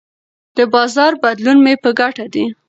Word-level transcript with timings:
د 0.57 0.59
بازار 0.73 1.11
بدلون 1.23 1.57
مې 1.65 1.73
په 1.83 1.89
ګټه 1.99 2.25
دی. 2.33 2.45